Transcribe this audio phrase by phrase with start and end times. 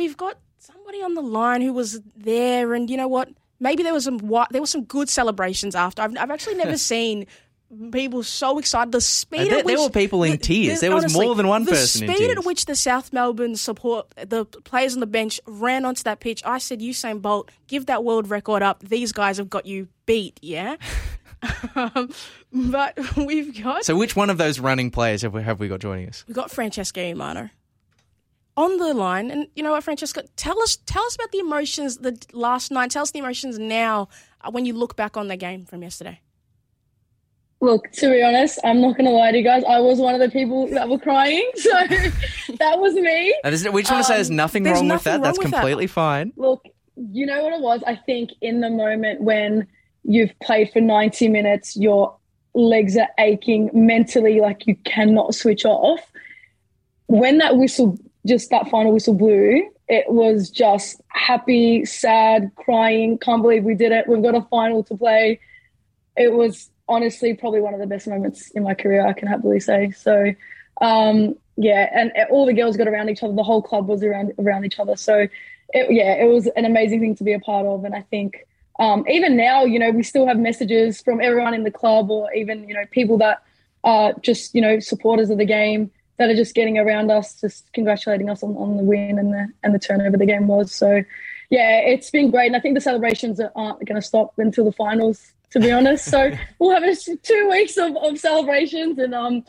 [0.00, 3.28] we've got somebody on the line who was there, and you know what?
[3.60, 4.16] Maybe there was some
[4.50, 6.00] there were some good celebrations after.
[6.00, 7.26] I've, I've actually never seen
[7.92, 8.92] people so excited.
[8.92, 10.80] The speed there, at which there were people in the- tears.
[10.80, 13.12] the- There was honestly, more than one the person in speed at which the South
[13.12, 16.42] Melbourne support the players on the bench ran onto that pitch.
[16.46, 18.80] I said, "Usain Bolt, give that world record up.
[18.80, 20.76] These guys have got you beat." Yeah.
[21.74, 22.10] um,
[22.52, 25.80] but we've got So, which one of those running players have we, have we got
[25.80, 26.24] joining us?
[26.26, 27.50] We've got Francesco Iermano
[28.56, 31.98] on the line, and you know what, Francesca, tell us tell us about the emotions
[31.98, 32.90] the last night.
[32.90, 34.08] Tell us the emotions now
[34.42, 36.20] uh, when you look back on the game from yesterday.
[37.62, 39.62] Look, to be honest, I'm not going to lie to you guys.
[39.68, 41.48] I was one of the people that were crying.
[41.56, 41.68] So
[42.56, 43.34] that was me.
[43.44, 45.16] Now, there's- we just want to say there's Um, nothing there's wrong with nothing that.
[45.18, 45.56] wrong That's with that.
[45.58, 46.32] completely fine.
[46.36, 46.64] Look,
[46.96, 47.82] you know what it was?
[47.86, 49.66] I think in the moment when
[50.04, 52.16] you've played for 90 minutes, your
[52.54, 56.00] legs are aching mentally, like you cannot switch off.
[57.08, 63.18] When that whistle, just that final whistle blew, it was just happy, sad, crying.
[63.18, 64.06] Can't believe we did it.
[64.08, 65.40] We've got a final to play.
[66.16, 69.60] It was honestly probably one of the best moments in my career, I can happily
[69.60, 69.90] say.
[69.92, 70.34] So,
[70.80, 73.34] um, yeah, and all the girls got around each other.
[73.34, 74.96] The whole club was around around each other.
[74.96, 75.26] So,
[75.70, 77.84] it, yeah, it was an amazing thing to be a part of.
[77.84, 78.46] And I think
[78.78, 82.32] um, even now, you know, we still have messages from everyone in the club, or
[82.32, 83.42] even you know people that
[83.84, 85.90] are just you know supporters of the game
[86.20, 89.48] that are just getting around us, just congratulating us on, on the win and the
[89.62, 90.70] and the turnover the game was.
[90.70, 91.02] So,
[91.48, 94.72] yeah, it's been great, and I think the celebrations aren't going to stop until the
[94.72, 95.32] finals.
[95.52, 96.84] To be honest, so we'll have
[97.22, 99.44] two weeks of, of celebrations, and um,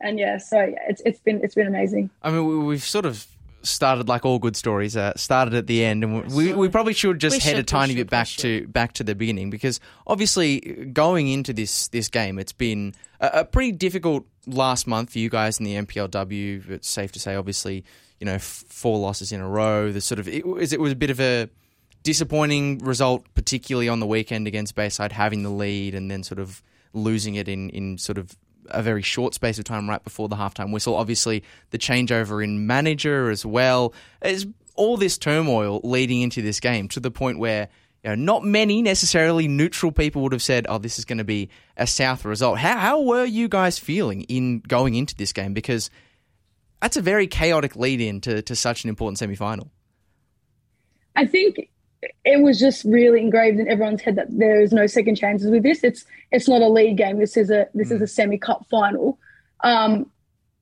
[0.00, 2.10] and yeah, so yeah, it's it's been it's been amazing.
[2.24, 3.24] I mean, we've sort of
[3.66, 4.96] started like all good stories.
[4.96, 7.66] Uh, started at the end, and we, we probably should just We head a should,
[7.66, 10.60] we tiny should, bit back to back to the beginning because obviously
[10.92, 15.28] going into this this game, it's been a, a pretty difficult last month for you
[15.28, 16.70] guys in the NPLW.
[16.70, 17.84] It's safe to say, obviously,
[18.20, 19.92] you know, f- four losses in a row.
[19.92, 21.48] The sort of it was it was a bit of a
[22.02, 26.62] disappointing result, particularly on the weekend against Bayside, having the lead and then sort of
[26.92, 28.36] losing it in, in sort of
[28.70, 30.94] a very short space of time right before the halftime whistle.
[30.94, 33.94] Obviously, the changeover in manager as well.
[34.22, 37.68] There's all this turmoil leading into this game to the point where
[38.04, 41.24] you know, not many necessarily neutral people would have said, "Oh, this is going to
[41.24, 45.54] be a South result." How how were you guys feeling in going into this game?
[45.54, 45.90] Because
[46.80, 49.70] that's a very chaotic lead in to, to such an important semi final.
[51.16, 51.70] I think
[52.24, 55.62] it was just really engraved in everyone's head that there is no second chances with
[55.62, 55.82] this.
[55.82, 57.18] It's it's not a league game.
[57.18, 59.18] This is a this is a semi cup final,
[59.64, 60.10] um,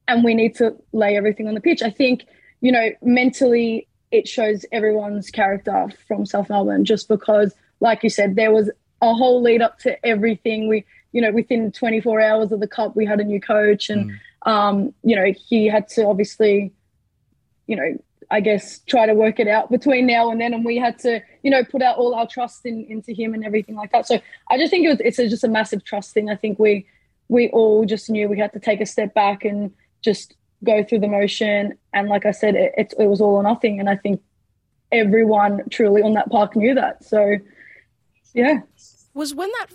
[0.09, 1.83] and we need to lay everything on the pitch.
[1.83, 2.27] I think
[2.61, 8.37] you know mentally it shows everyone's character from South Melbourne just because, like you said,
[8.37, 8.71] there was
[9.03, 10.69] a whole lead up to everything.
[10.69, 14.13] We you know within 24 hours of the cup we had a new coach and
[14.47, 16.73] um, you know he had to obviously
[17.67, 20.55] you know, I guess try to work it out between now and then.
[20.55, 23.45] And we had to, you know, put out all our trust in, into him and
[23.45, 24.07] everything like that.
[24.07, 24.21] So
[24.51, 26.31] I just think it was, it's a, just a massive trust thing.
[26.31, 26.87] I think we,
[27.29, 31.01] we all just knew we had to take a step back and just go through
[31.01, 31.79] the motion.
[31.93, 33.81] And like I said, it, it, it was all or nothing.
[33.81, 34.23] And I think
[34.93, 37.05] everyone truly on that park knew that.
[37.05, 37.37] So
[38.35, 38.61] yeah.
[39.15, 39.67] Was when that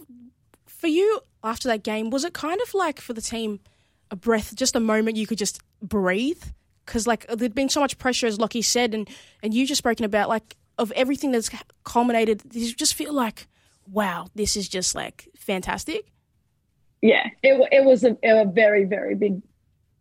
[0.68, 2.10] for you after that game?
[2.10, 3.60] Was it kind of like for the team
[4.12, 6.44] a breath, just a moment you could just breathe?
[6.90, 9.08] Because like there'd been so much pressure, as Lockie said, and
[9.44, 11.52] and you just spoken about like of everything that's
[11.84, 12.42] culminated.
[12.52, 13.48] You just feel like,
[13.92, 16.12] wow, this is just like fantastic.
[17.02, 19.42] yeah, it it was a, a very very big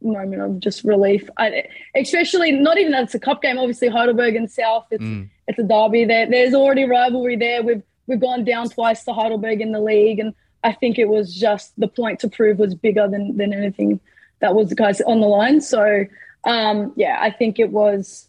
[0.01, 1.29] moment of just relief.
[1.37, 3.59] I, especially not even that it's a cup game.
[3.59, 5.29] Obviously Heidelberg and South, it's Mm.
[5.47, 6.05] it's a derby.
[6.07, 7.63] There there's already rivalry there.
[7.63, 10.35] We've we've gone down twice to Heidelberg in the league, and
[10.65, 14.01] I think it was just the point to prove was bigger than than anything
[14.41, 15.61] that was guys on the line.
[15.61, 16.05] So
[16.45, 18.29] um, yeah, I think it was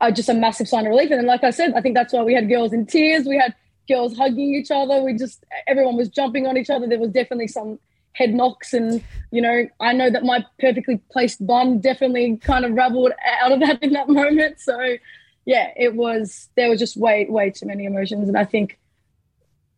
[0.00, 1.10] uh, just a massive sign of relief.
[1.10, 3.24] And then, like I said, I think that's why we had girls in tears.
[3.26, 3.54] We had
[3.88, 5.02] girls hugging each other.
[5.02, 6.86] We just everyone was jumping on each other.
[6.86, 7.78] There was definitely some
[8.14, 12.72] head knocks, and you know, I know that my perfectly placed bun definitely kind of
[12.72, 14.60] raveled out of that in that moment.
[14.60, 14.96] So
[15.44, 18.78] yeah, it was there was just way way too many emotions, and I think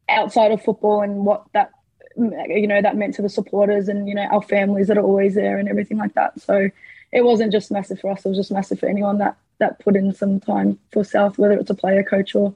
[0.09, 1.71] outside of football and what that
[2.17, 5.35] you know that meant to the supporters and you know our families that are always
[5.35, 6.41] there and everything like that.
[6.41, 6.71] So
[7.15, 9.97] it wasn't just massive for us; it was just massive for anyone that that put
[9.97, 12.55] in some time for South, whether it's a player, coach, or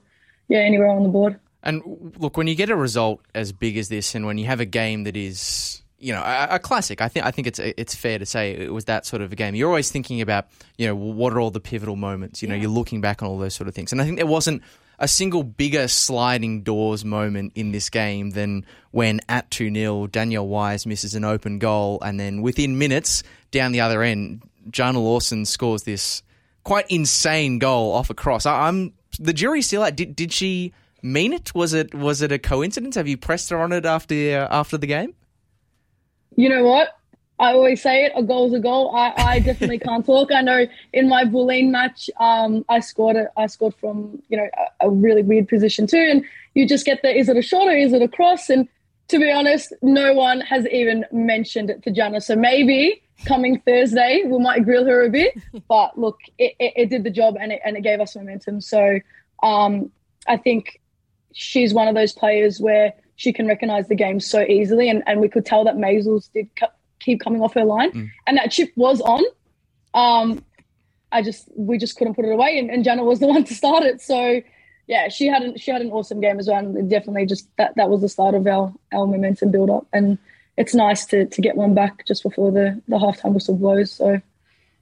[0.49, 1.39] yeah, anywhere on the board.
[1.63, 4.59] And look, when you get a result as big as this, and when you have
[4.59, 7.95] a game that is, you know, a, a classic, I think I think it's it's
[7.95, 9.55] fair to say it was that sort of a game.
[9.55, 10.47] You're always thinking about,
[10.77, 12.41] you know, what are all the pivotal moments?
[12.41, 13.91] You know, you're looking back on all those sort of things.
[13.91, 14.61] And I think there wasn't
[14.99, 20.47] a single bigger sliding doors moment in this game than when at 2 0, Danielle
[20.47, 25.45] Wise misses an open goal, and then within minutes down the other end, Jana Lawson
[25.45, 26.23] scores this
[26.63, 28.45] quite insane goal off a cross.
[28.45, 29.95] I, I'm the jury's still out.
[29.95, 31.53] Did did she mean it?
[31.55, 32.95] Was it was it a coincidence?
[32.95, 35.13] Have you pressed her on it after uh, after the game?
[36.35, 36.89] You know what?
[37.39, 38.95] I always say it: a goal's a goal.
[38.95, 40.31] I, I definitely can't talk.
[40.31, 43.27] I know in my Bulleen match, um, I scored it.
[43.37, 44.47] I scored from you know
[44.81, 46.23] a, a, really weird position too, and
[46.53, 48.49] you just get the is it a shot or is it a cross?
[48.49, 48.67] And
[49.09, 52.21] to be honest, no one has even mentioned it to Jana.
[52.21, 55.37] So maybe coming Thursday we might grill her a bit.
[55.67, 58.61] But look, it, it, it did the job and it and it gave us momentum.
[58.61, 58.99] So
[59.43, 59.91] um,
[60.27, 60.79] I think
[61.33, 65.19] she's one of those players where she can recognize the game so easily, and, and
[65.19, 66.47] we could tell that Maisels did
[66.99, 68.09] keep coming off her line, mm.
[68.27, 69.23] and that chip was on.
[69.93, 70.43] Um,
[71.11, 73.53] I just we just couldn't put it away, and, and Jana was the one to
[73.53, 74.01] start it.
[74.01, 74.41] So
[74.89, 77.75] yeah, she had an, she had an awesome game as well, and definitely just that
[77.75, 80.17] that was the start of our our momentum build up, and
[80.57, 83.91] it's nice to to get one back just before the the halftime whistle blows.
[83.91, 84.19] So.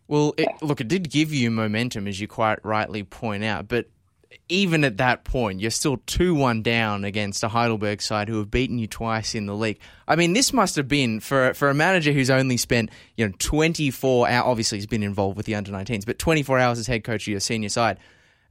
[0.08, 3.90] Well, it, look, it did give you momentum, as you quite rightly point out, but
[4.48, 8.50] even at that point, you're still 2 1 down against a Heidelberg side who have
[8.50, 9.80] beaten you twice in the league.
[10.08, 13.34] I mean, this must have been, for, for a manager who's only spent you know
[13.40, 17.04] 24 hours, obviously he's been involved with the under 19s, but 24 hours as head
[17.04, 17.98] coach of your senior side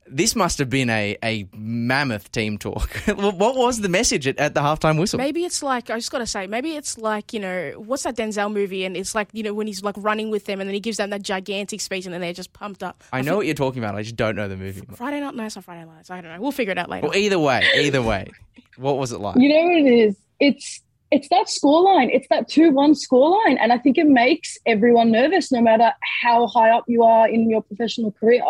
[0.08, 2.90] this must have been a, a mammoth team talk.
[3.06, 5.18] what was the message at, at, the halftime whistle?
[5.18, 8.16] Maybe it's like, I just got to say, maybe it's like, you know, what's that
[8.16, 8.84] Denzel movie?
[8.84, 10.98] And it's like, you know, when he's like running with them and then he gives
[10.98, 13.02] them that gigantic speech and then they're just pumped up.
[13.12, 13.96] I, I know what you're talking about.
[13.96, 14.82] I just don't know the movie.
[14.94, 16.10] Friday Night, no, it's not Friday Night.
[16.10, 16.40] I don't know.
[16.40, 17.08] We'll figure it out later.
[17.08, 18.30] Well, either way, either way,
[18.76, 19.36] what was it like?
[19.36, 20.16] You know what it is?
[20.38, 22.10] It's, it's that scoreline.
[22.12, 23.58] It's that 2 1 scoreline.
[23.60, 25.92] And I think it makes everyone nervous no matter
[26.22, 28.42] how high up you are in your professional career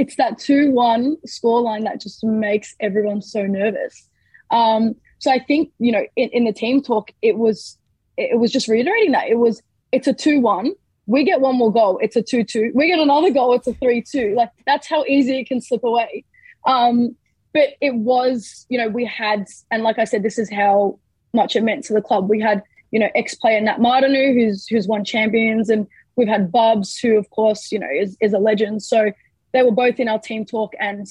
[0.00, 4.08] it's that 2 1 scoreline that just makes everyone so nervous.
[4.50, 7.76] Um, so I think, you know, in, in the team talk, it was
[8.16, 9.28] it was just reiterating that.
[9.28, 9.62] It was
[9.92, 10.72] it's a 2 1.
[11.04, 12.72] We get one more goal, it's a 2 2.
[12.74, 14.34] We get another goal, it's a 3 2.
[14.34, 16.24] Like that's how easy it can slip away.
[16.66, 17.14] Um,
[17.52, 20.98] but it was, you know, we had, and like I said, this is how
[21.34, 22.30] much it meant to the club.
[22.30, 25.86] We had, you know, ex player Nat Martineau, who's who's won champions, and
[26.16, 28.82] we've had Bubs, who of course, you know, is, is a legend.
[28.82, 29.12] So
[29.52, 31.06] they were both in our team talk, and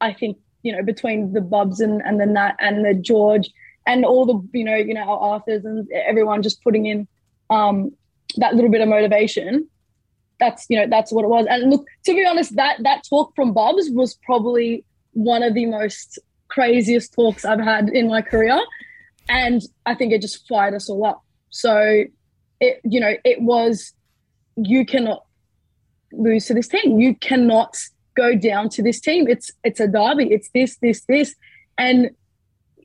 [0.00, 3.50] I think you know between the Bubs and and the Nat and the George
[3.86, 7.08] and all the you know you know our Arthurs and everyone just putting in
[7.50, 7.92] um,
[8.36, 9.68] that little bit of motivation.
[10.40, 11.46] That's you know that's what it was.
[11.48, 15.66] And look, to be honest, that that talk from Bubs was probably one of the
[15.66, 16.18] most
[16.48, 18.60] craziest talks I've had in my career,
[19.28, 21.22] and I think it just fired us all up.
[21.50, 22.04] So
[22.60, 23.92] it you know it was
[24.56, 25.23] you cannot
[26.16, 26.98] lose to this team.
[27.00, 27.76] You cannot
[28.16, 29.28] go down to this team.
[29.28, 30.32] It's it's a derby.
[30.32, 31.34] It's this, this, this,
[31.78, 32.10] and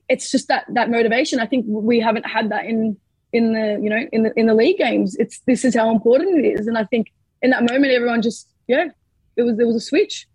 [0.08, 1.40] it's just that that motivation.
[1.40, 2.96] I think we haven't had that in
[3.32, 5.16] in the you know in the in the league games.
[5.16, 7.12] It's this is how important it is, and I think
[7.42, 8.88] in that moment everyone just yeah,
[9.36, 10.26] it was there was a switch.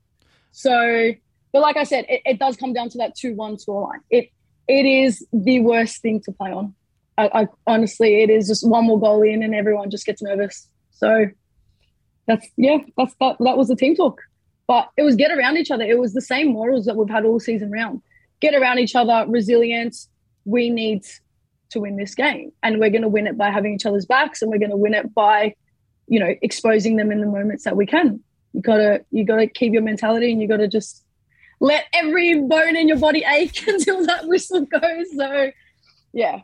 [0.52, 1.12] So,
[1.52, 4.00] but like I said, it, it does come down to that two one scoreline.
[4.10, 4.30] It
[4.68, 6.74] it is the worst thing to play on.
[7.18, 10.70] I, I honestly, it is just one more goal in, and everyone just gets nervous.
[10.92, 11.28] So
[12.28, 13.38] that's yeah, that's that.
[13.40, 14.22] That was the team talk.
[14.68, 15.84] But it was get around each other.
[15.84, 18.02] It was the same morals that we've had all season round.
[18.40, 20.10] Get around each other, resilience.
[20.46, 21.06] We need
[21.70, 24.42] to win this game, and we're going to win it by having each other's backs,
[24.42, 25.56] and we're going to win it by,
[26.08, 28.22] you know, exposing them in the moments that we can.
[28.54, 31.04] You gotta you gotta keep your mentality, and you gotta just
[31.60, 35.16] let every bone in your body ache until that whistle goes.
[35.16, 35.52] So,
[36.14, 36.42] yeah.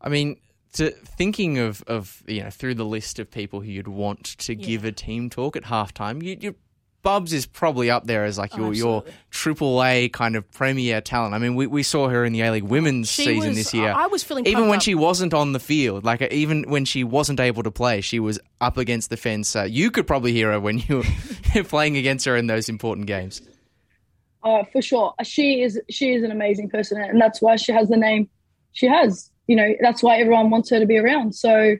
[0.00, 0.40] I mean,
[0.74, 4.54] to thinking of, of you know through the list of people who you'd want to
[4.54, 4.66] yeah.
[4.66, 6.54] give a team talk at halftime, you, you
[7.02, 11.00] Bubs is probably up there as like your oh, your triple A kind of premier
[11.00, 11.32] talent.
[11.34, 13.72] I mean, we, we saw her in the A League women's she season was, this
[13.72, 13.90] year.
[13.90, 14.82] I was feeling even when up.
[14.82, 18.38] she wasn't on the field, like even when she wasn't able to play, she was
[18.60, 19.56] up against the fence.
[19.56, 21.02] Uh, you could probably hear her when you
[21.54, 23.40] were playing against her in those important games.
[24.42, 27.88] Uh, for sure, she is she is an amazing person, and that's why she has
[27.88, 28.28] the name
[28.72, 31.34] she has you know that's why everyone wants her to be around.
[31.34, 31.76] So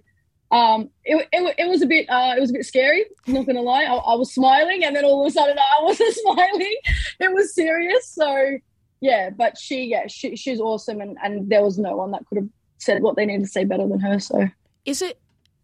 [0.52, 3.04] um, it, it, it was a bit uh, it was a bit scary.
[3.26, 3.84] Not gonna lie.
[3.84, 6.76] I, I, was smiling, and then all of a sudden I wasn't smiling.
[7.20, 8.08] It was serious.
[8.08, 8.58] So
[9.00, 12.38] yeah, but she yeah she, she's awesome, and and there was no one that could
[12.38, 12.48] have
[12.78, 14.18] said what they needed to say better than her.
[14.18, 14.48] So
[14.84, 15.20] is it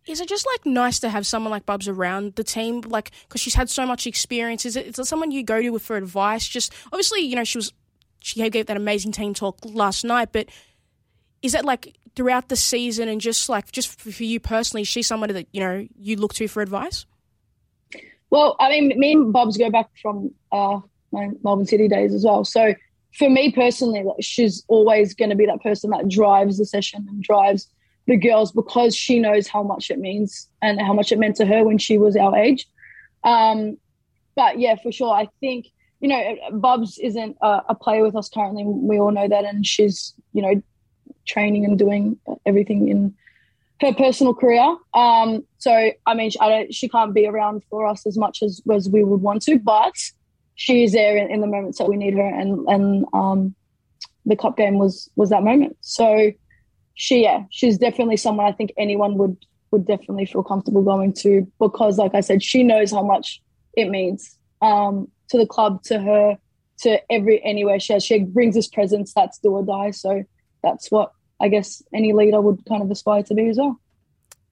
[0.06, 3.40] is it just like nice to have someone like Bubs around the team, like because
[3.40, 4.64] she's had so much experience?
[4.64, 6.46] Is it is it someone you go to with for advice?
[6.46, 7.72] Just obviously, you know, she was
[8.20, 10.46] she gave that amazing team talk last night, but
[11.46, 15.02] is that like throughout the season and just like just for you personally, is she
[15.02, 17.06] somebody that you know you look to for advice?
[18.30, 20.80] Well, I mean, me and Bubs go back from uh,
[21.12, 22.44] my Melbourne City days as well.
[22.44, 22.74] So
[23.16, 27.06] for me personally, like, she's always going to be that person that drives the session
[27.08, 27.68] and drives
[28.06, 31.46] the girls because she knows how much it means and how much it meant to
[31.46, 32.66] her when she was our age.
[33.24, 33.78] Um,
[34.34, 35.66] but yeah, for sure, I think
[36.00, 38.64] you know Bubs isn't a, a player with us currently.
[38.64, 40.62] We all know that, and she's you know
[41.26, 43.14] training and doing everything in
[43.80, 44.76] her personal career.
[44.94, 48.62] Um, so I mean, I don't, she can't be around for us as much as
[48.72, 49.94] as we would want to, but
[50.54, 53.54] she is there in, in the moments that we need her, and and um,
[54.24, 55.76] the cup game was was that moment.
[55.80, 56.32] So
[56.94, 59.36] she, yeah, she's definitely someone I think anyone would
[59.70, 63.42] would definitely feel comfortable going to because, like I said, she knows how much
[63.76, 66.38] it means um, to the club, to her,
[66.78, 68.04] to every anywhere she has.
[68.04, 69.90] She brings this presence that's do or die.
[69.90, 70.24] So
[70.62, 73.78] that's what I guess any leader would kind of aspire to be as well.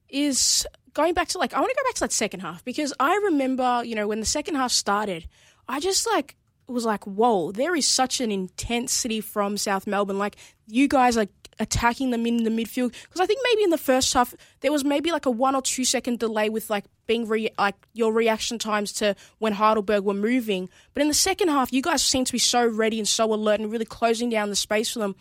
[0.08, 2.92] Is going back to like I want to go back to that second half because
[3.00, 5.26] I remember you know when the second half started,
[5.68, 6.36] I just like
[6.66, 10.18] was like, whoa, there is such an intensity from South Melbourne.
[10.18, 10.36] Like
[10.66, 11.26] you guys are
[11.60, 14.84] attacking them in the midfield because I think maybe in the first half there was
[14.84, 18.58] maybe like a one or two second delay with like being re- like your reaction
[18.58, 20.68] times to when Heidelberg were moving.
[20.94, 23.60] But in the second half, you guys seem to be so ready and so alert
[23.60, 25.14] and really closing down the space for them.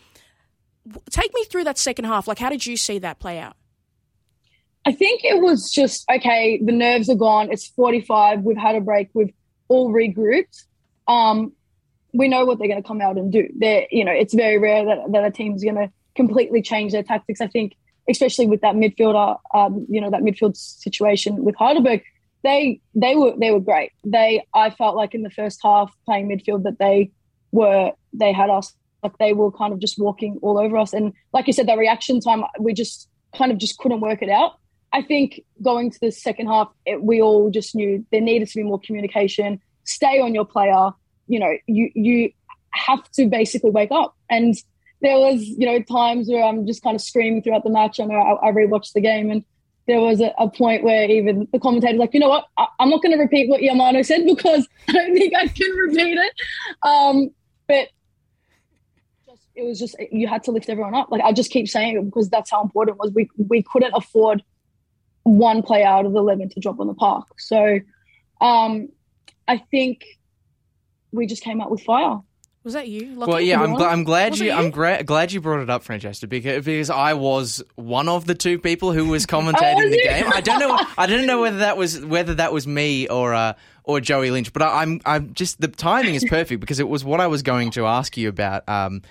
[1.10, 2.28] Take me through that second half.
[2.28, 3.56] Like, how did you see that play out?
[4.86, 6.60] I think it was just okay.
[6.62, 7.50] The nerves are gone.
[7.50, 8.42] It's forty-five.
[8.42, 9.08] We've had a break.
[9.14, 9.32] We've
[9.68, 10.64] all regrouped.
[11.08, 11.52] Um,
[12.12, 13.48] we know what they're going to come out and do.
[13.56, 17.02] They're, you know, it's very rare that, that a team's going to completely change their
[17.02, 17.40] tactics.
[17.40, 17.76] I think,
[18.10, 22.02] especially with that midfielder, um, you know, that midfield situation with Heidelberg,
[22.42, 23.92] they they were they were great.
[24.04, 27.10] They I felt like in the first half playing midfield that they
[27.52, 30.92] were they had us like they were kind of just walking all over us.
[30.92, 34.30] And like you said, that reaction time, we just kind of just couldn't work it
[34.30, 34.58] out.
[34.92, 38.56] I think going to the second half, it, we all just knew there needed to
[38.56, 39.60] be more communication.
[39.84, 40.90] Stay on your player.
[41.26, 42.32] You know, you you
[42.70, 44.54] have to basically wake up and
[45.00, 48.00] there was, you know, times where I'm just kind of screaming throughout the match.
[48.00, 49.44] I know I, I rewatched the game and
[49.86, 52.88] there was a, a, point where even the commentator's like, you know what, I, am
[52.88, 56.32] not going to repeat what Iermano said because I don't think I can repeat it.
[56.82, 57.30] Um,
[57.68, 57.88] but
[59.56, 61.10] it was just you had to lift everyone up.
[61.10, 63.12] Like I just keep saying it because that's how important it was.
[63.12, 64.42] We we couldn't afford
[65.22, 67.26] one player out of the eleven to drop on the park.
[67.38, 67.78] So
[68.40, 68.88] um,
[69.46, 70.04] I think
[71.12, 72.20] we just came out with fire.
[72.64, 73.14] Was that you?
[73.18, 75.82] Well, yeah, I'm, gl- I'm glad you, you, I'm gra- glad you brought it up,
[75.82, 80.02] Francesca, because because I was one of the two people who was commentating oh, the
[80.02, 80.32] game.
[80.32, 80.78] I don't know.
[80.96, 83.52] I don't know whether that was whether that was me or uh,
[83.84, 87.04] or Joey Lynch, but I, am I'm just the timing is perfect because it was
[87.04, 88.66] what I was going to ask you about.
[88.66, 89.02] Um,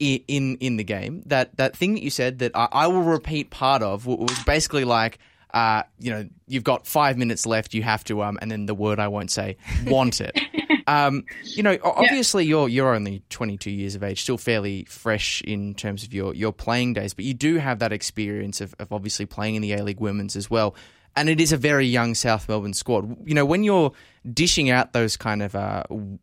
[0.00, 3.50] in in the game, that that thing that you said that I, I will repeat
[3.50, 5.18] part of was basically like
[5.52, 7.74] uh, you know, you've got five minutes left.
[7.74, 10.38] You have to, um, and then the word I won't say, want it.
[10.86, 12.50] um, you know, obviously yeah.
[12.50, 16.52] you're you're only 22 years of age, still fairly fresh in terms of your your
[16.52, 19.82] playing days, but you do have that experience of, of obviously playing in the A
[19.82, 20.74] League Women's as well.
[21.16, 23.16] And it is a very young South Melbourne squad.
[23.26, 23.92] You know, when you're
[24.32, 25.82] dishing out those kind of uh,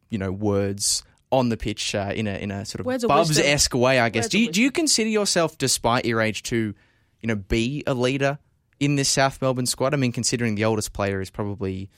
[0.09, 3.73] you know words on the pitch uh, in a in a sort of Bubs esque
[3.73, 4.29] way, I guess.
[4.29, 6.73] do you, do you consider yourself, despite your age, to
[7.21, 8.39] you know be a leader
[8.79, 9.93] in this South Melbourne squad?
[9.93, 11.89] I mean, considering the oldest player is probably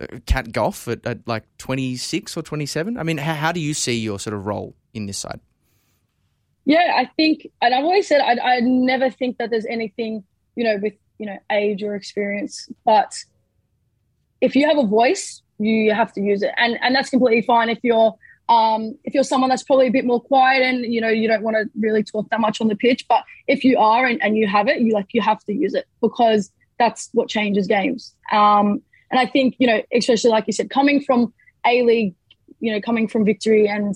[0.00, 2.98] uh, Cat Goff at, at, like 26 or 27.
[2.98, 5.40] I mean, how, how, do you see your sort of role in this side?
[6.66, 10.24] Yeah, I think, and I've always said, I, I never think that there's anything,
[10.56, 13.14] you know, with, you know, age or experience, but
[14.40, 16.50] if you have a voice, you have to use it.
[16.56, 18.14] And, and that's completely fine if you're
[18.48, 21.42] um, if you're someone that's probably a bit more quiet and you know you don't
[21.42, 24.36] want to really talk that much on the pitch, but if you are and, and
[24.36, 28.14] you have it, you like you have to use it because that's what changes games.
[28.32, 31.32] Um, and I think you know, especially like you said, coming from
[31.66, 32.14] a league,
[32.60, 33.94] you know, coming from victory and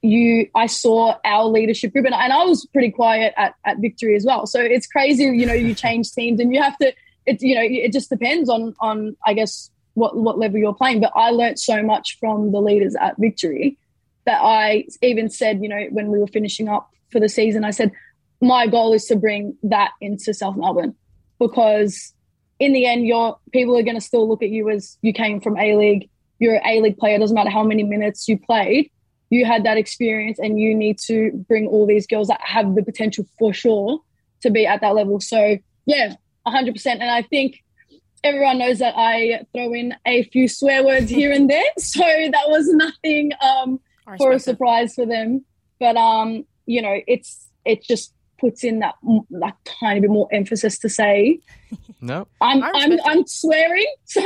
[0.00, 4.16] you I saw our leadership group and, and I was pretty quiet at, at victory
[4.16, 4.46] as well.
[4.46, 6.94] So it's crazy, you know, you change teams and you have to
[7.26, 11.00] it you know, it just depends on on I guess what what level you're playing.
[11.00, 13.76] But I learnt so much from the leaders at Victory
[14.24, 17.70] that I even said, you know, when we were finishing up for the season, I
[17.70, 17.92] said
[18.40, 20.94] my goal is to bring that into South Melbourne
[21.38, 22.12] because
[22.58, 25.40] in the end, your people are going to still look at you as you came
[25.40, 26.08] from A League.
[26.38, 27.16] You're an A League player.
[27.16, 28.90] It doesn't matter how many minutes you played.
[29.30, 32.82] You had that experience, and you need to bring all these girls that have the
[32.82, 34.00] potential for sure
[34.40, 35.20] to be at that level.
[35.20, 36.14] So yeah,
[36.46, 36.86] 100%.
[36.86, 37.62] And I think
[38.24, 42.48] everyone knows that I throw in a few swear words here and there, so that
[42.48, 43.80] was nothing um,
[44.16, 45.44] for a surprise for them.
[45.80, 48.94] But um, you know, it's it just puts in that
[49.30, 51.40] that tiny bit more emphasis to say
[52.00, 52.26] no.
[52.40, 54.22] I'm i'm i'm swearing so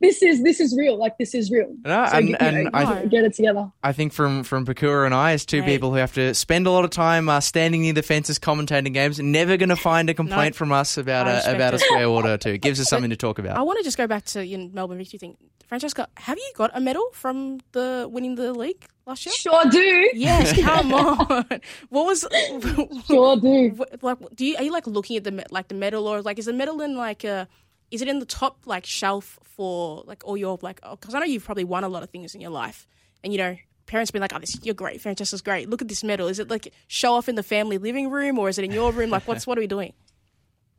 [0.00, 1.74] this is this is real like this is real.
[1.84, 3.70] No, so and, you, and know, I, get it together.
[3.82, 6.70] I think from from pakura and i as two people who have to spend a
[6.70, 10.14] lot of time uh, standing near the fences commentating games never going to find a
[10.14, 12.50] complaint no, from us about a about a swear word or two.
[12.50, 13.56] It gives us something to talk about.
[13.56, 15.36] I want to just go back to your melbourne victory thing
[15.70, 19.32] Francesca, have you got a medal from the winning the league last year?
[19.32, 20.10] Sure do.
[20.14, 21.46] Yes, come on.
[21.90, 22.26] What was
[23.06, 23.86] Sure do.
[24.02, 24.18] like?
[24.34, 26.52] Do you are you like looking at the like the medal or like is the
[26.52, 27.46] medal in like a
[27.92, 31.20] is it in the top like shelf for like all your like oh, because I
[31.20, 32.88] know you've probably won a lot of things in your life
[33.22, 36.02] and you know parents been like oh this you're great Francesca's great look at this
[36.02, 38.72] medal is it like show off in the family living room or is it in
[38.72, 39.92] your room like what's what are we doing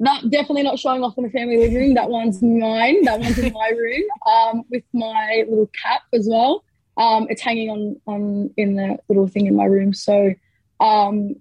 [0.01, 1.93] Not definitely not showing off in the family living room.
[1.93, 3.03] That one's mine.
[3.03, 4.01] That one's in my room.
[4.25, 6.63] Um, with my little cap as well.
[6.97, 9.93] Um, it's hanging on on in the little thing in my room.
[9.93, 10.33] So,
[10.79, 11.35] um,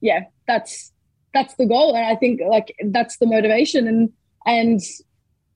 [0.00, 0.92] yeah, that's
[1.34, 4.12] that's the goal, and I think like that's the motivation, and
[4.46, 4.80] and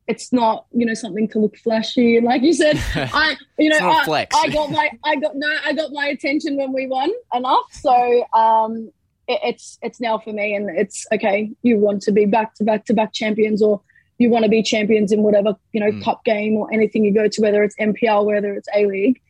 [0.08, 3.76] it's not you know something to look flashy, and like you said, I you know
[3.76, 4.26] It's not a I.
[4.34, 7.72] I got my I got no I got my attention when we won enough.
[7.72, 8.90] So um,
[9.28, 11.50] it, it's it's now for me, and it's okay.
[11.62, 13.80] You want to be back to back to back champions, or
[14.18, 16.02] you want to be champions in whatever you know Mm.
[16.04, 19.20] cup game or anything you go to, whether it's NPL, whether it's A League.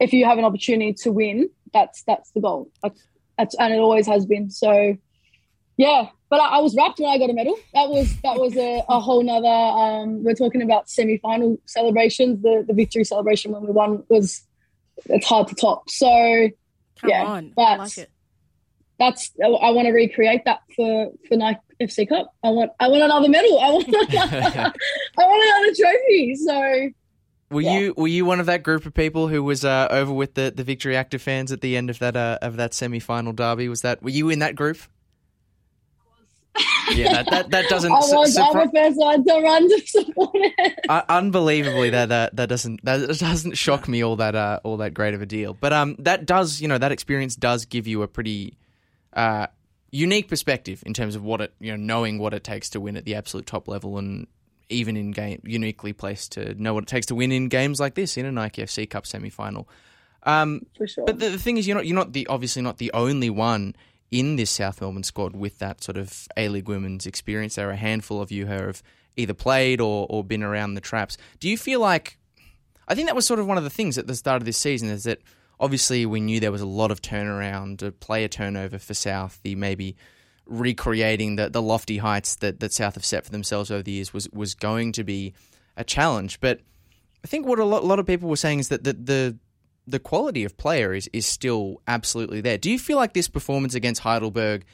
[0.00, 2.70] If you have an opportunity to win, that's that's the goal.
[2.82, 3.02] That's,
[3.38, 4.50] that's and it always has been.
[4.50, 4.96] So
[5.78, 7.56] yeah, but I, I was wrapped when I got a medal.
[7.74, 9.46] That was that was a, a whole nother.
[9.48, 12.42] Um, we're talking about semi-final celebrations.
[12.42, 14.42] The the victory celebration when we won was
[15.06, 15.90] it's hard to top.
[15.90, 16.48] So
[17.00, 18.10] come Yeah, on I but- like it
[18.98, 22.32] that's I, I want to recreate that for for Nike FC Cup.
[22.42, 23.58] I want I want another medal.
[23.60, 24.72] I want I
[25.18, 26.34] want another trophy.
[26.36, 26.88] So
[27.50, 27.78] Were Yeah.
[27.78, 30.52] you were you one of that group of people who was uh, over with the,
[30.54, 33.68] the Victory Active fans at the end of that uh, of that semi final derby?
[33.68, 34.78] Was that were you in that group?
[36.94, 39.68] Yeah, that that, that doesn't I su- was I'm surpri- the first one to run
[39.68, 40.78] to support it.
[40.88, 44.94] uh, unbelievably that, that that doesn't that doesn't shock me all that uh, all that
[44.94, 45.52] great of a deal.
[45.52, 48.54] But um, that does you know that experience does give you a pretty
[49.16, 49.48] uh,
[49.90, 52.96] unique perspective in terms of what it you know knowing what it takes to win
[52.96, 54.26] at the absolute top level and
[54.68, 57.94] even in game uniquely placed to know what it takes to win in games like
[57.94, 59.68] this in a Nike FC Cup semi final.
[60.24, 61.04] Um, For sure.
[61.06, 63.74] but the, the thing is, you're not you're not the obviously not the only one
[64.10, 67.54] in this South Melbourne squad with that sort of A League women's experience.
[67.54, 68.82] There are a handful of you who have
[69.16, 71.16] either played or, or been around the traps.
[71.40, 72.18] Do you feel like
[72.88, 74.58] I think that was sort of one of the things at the start of this
[74.58, 75.20] season is that
[75.58, 79.54] obviously we knew there was a lot of turnaround, a player turnover for South, the
[79.54, 79.96] maybe
[80.46, 84.14] recreating the, the lofty heights that, that South have set for themselves over the years
[84.14, 85.34] was was going to be
[85.76, 86.40] a challenge.
[86.40, 86.60] But
[87.24, 89.38] I think what a lot, a lot of people were saying is that the, the
[89.88, 92.58] the quality of player is, is still absolutely there.
[92.58, 94.64] Do you feel like this performance against Heidelberg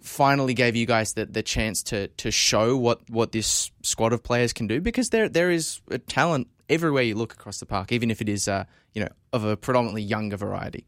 [0.00, 4.22] finally gave you guys the, the chance to to show what, what this squad of
[4.22, 4.80] players can do?
[4.80, 8.28] Because there there is a talent everywhere you look across the park, even if it
[8.28, 10.86] is uh, you know of a predominantly younger variety.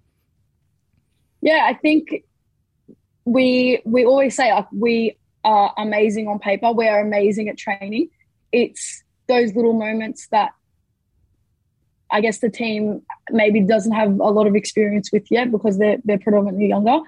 [1.41, 2.25] yeah, I think
[3.25, 6.73] we we always say like we are amazing on paper.
[6.73, 8.09] We are amazing at training.
[8.53, 10.51] It's those little moments that
[12.11, 15.99] I guess the team maybe doesn't have a lot of experience with yet because they're
[16.05, 16.99] they're predominantly younger.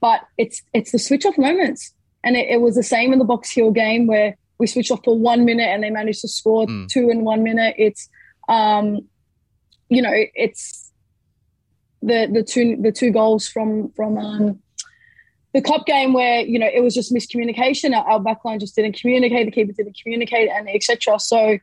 [0.00, 1.92] But it's it's the switch off moments,
[2.24, 5.00] and it, it was the same in the Box Hill game where we switched off
[5.02, 6.88] for one minute and they managed to score Mm.
[6.88, 7.74] two in one minute.
[7.78, 8.08] It's
[8.48, 9.08] um,
[9.88, 10.92] you know, it's
[12.02, 14.60] the the two the two goals from from um,
[15.52, 17.96] the cup game where you know it was just miscommunication.
[17.96, 19.46] Our, our backline just didn't communicate.
[19.46, 21.18] The keeper didn't communicate, and etc.
[21.18, 21.58] So,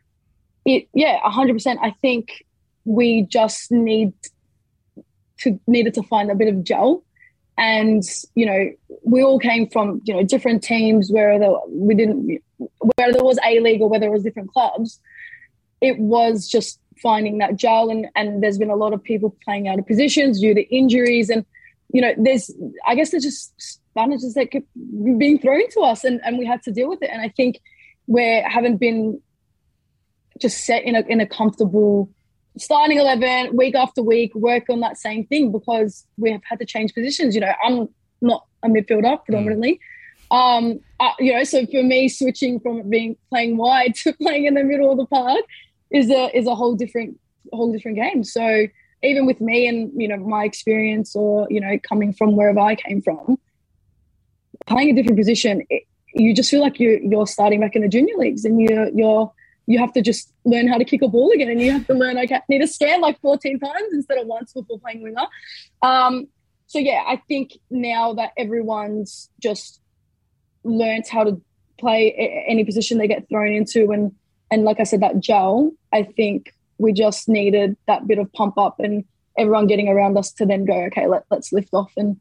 [0.65, 1.79] it yeah, hundred percent.
[1.81, 2.43] I think
[2.85, 4.13] we just need
[5.39, 7.03] to needed to find a bit of gel,
[7.57, 8.03] and
[8.35, 8.71] you know
[9.03, 13.39] we all came from you know different teams where the, we didn't whether there was
[13.45, 14.99] a league or whether it was different clubs.
[15.81, 19.67] It was just finding that gel, and and there's been a lot of people playing
[19.67, 21.45] out of positions due to injuries and
[21.93, 22.51] you know, there's,
[22.85, 24.67] I guess there's just sponges that keep
[25.17, 27.09] being thrown to us and, and we had to deal with it.
[27.11, 27.61] And I think
[28.07, 29.21] we haven't been
[30.39, 32.09] just set in a, in a comfortable
[32.57, 36.65] starting 11 week after week, work on that same thing because we have had to
[36.65, 37.35] change positions.
[37.35, 37.87] You know, I'm
[38.21, 39.73] not a midfielder predominantly.
[39.73, 39.79] Mm.
[40.31, 44.55] Um, uh, you know, so for me, switching from being playing wide to playing in
[44.55, 45.41] the middle of the park
[45.89, 47.19] is a is a whole different
[47.53, 48.23] whole different game.
[48.23, 48.67] So
[49.03, 52.75] even with me and you know my experience or you know coming from wherever I
[52.75, 53.37] came from,
[54.65, 57.87] playing a different position, it, you just feel like you you're starting back in the
[57.87, 59.31] junior leagues and you're you're
[59.67, 61.93] you have to just learn how to kick a ball again and you have to
[61.93, 65.25] learn okay need to scan like 14 times instead of once before playing winger.
[65.81, 66.27] Um,
[66.67, 69.79] so yeah, I think now that everyone's just
[70.67, 71.41] learnt how to
[71.79, 72.11] play
[72.47, 74.13] any position they get thrown into and
[74.49, 78.57] and like I said that gel, I think we just needed that bit of pump
[78.57, 79.03] up and
[79.37, 82.17] everyone getting around us to then go okay let, let's lift off and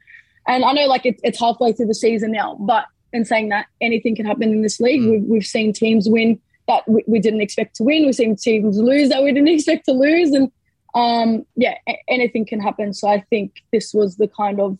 [0.46, 3.66] and I know like it, it's halfway through the season now but in saying that
[3.80, 5.10] anything can happen in this league Mm.
[5.10, 8.04] we've, we've seen teams win that we, we didn't expect to win.
[8.04, 10.50] We've seen teams lose that we didn't expect to lose, and
[10.94, 12.92] um, yeah, a- anything can happen.
[12.92, 14.78] So I think this was the kind of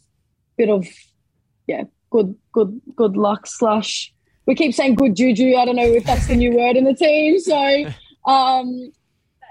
[0.57, 0.87] bit of
[1.67, 4.13] yeah, good, good, good luck slash.
[4.47, 5.57] We keep saying good juju.
[5.57, 7.39] I don't know if that's the new word in the team.
[7.41, 7.57] So
[8.31, 8.93] um,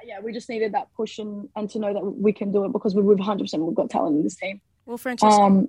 [0.06, 2.72] yeah, we just needed that push and, and to know that we can do it
[2.72, 4.62] because we, we've 100 percent we've got talent in this team.
[4.86, 5.42] Well, Francesca.
[5.42, 5.68] Um,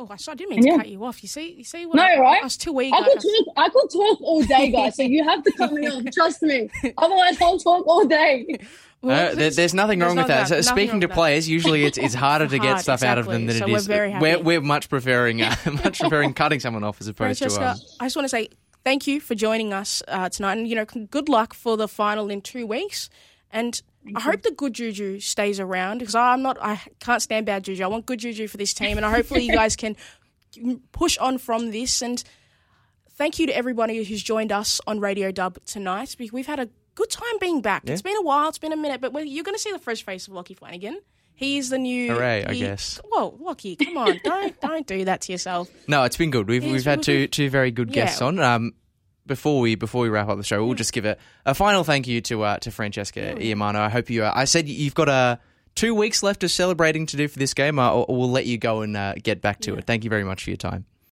[0.00, 1.22] oh, I sorry, I didn't mean to cut you off.
[1.22, 2.40] You see, you see what No, I, you're right.
[2.40, 2.94] I was too eager.
[2.96, 3.54] I could talk.
[3.56, 4.96] I could talk all day, guys.
[4.96, 6.02] So you have to cut me off.
[6.14, 6.68] Trust me.
[6.98, 8.58] Otherwise, I'll talk all day.
[9.02, 10.48] Well, Uh, there, there's nothing there's wrong with not that.
[10.48, 11.14] So speaking to with that.
[11.14, 13.72] players, usually it's, it's harder to get Hard, stuff out of them than exactly.
[13.72, 13.88] it So is.
[13.88, 17.60] we're very we're, we're much preferring uh, much preferring cutting someone off as opposed Francesca,
[17.60, 17.70] to.
[17.70, 18.50] Um, I just want to say
[18.84, 22.28] thank you for joining us uh, tonight, and you know, good luck for the final
[22.28, 23.08] in two weeks.
[23.50, 23.80] And
[24.16, 27.84] I hope the good juju stays around because I'm not, I can't stand bad juju.
[27.84, 29.96] I want good juju for this team, and I hopefully you guys can
[30.92, 32.00] push on from this.
[32.02, 32.22] And
[33.12, 36.16] thank you to everybody who's joined us on Radio Dub tonight.
[36.18, 37.82] We- We've had a good time being back.
[37.86, 40.02] It's been a while, it's been a minute, but you're going to see the fresh
[40.04, 41.00] face of Lockie Flanagan.
[41.34, 42.12] He's the new.
[42.12, 43.00] Hooray, I guess.
[43.10, 44.20] Whoa, Lockie, come on!
[44.22, 45.70] Don't don't do that to yourself.
[45.88, 46.46] no, it's been good.
[46.48, 48.26] We've we've had two two very good guests Yeah.
[48.26, 48.38] on.
[48.40, 48.72] Um,
[49.30, 51.16] before we before we wrap up the show, we'll just give a,
[51.46, 53.76] a final thank you to uh, to Francesca Iermano.
[53.76, 54.24] I hope you.
[54.24, 55.36] Uh, I said you've got uh,
[55.76, 57.78] two weeks left of celebrating to do for this game.
[57.78, 59.86] Uh, we'll let you go and uh, get back to it.
[59.86, 60.84] Thank you very much for your time.